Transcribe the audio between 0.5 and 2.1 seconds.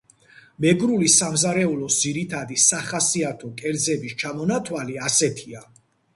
მეგრული სამზარეულოს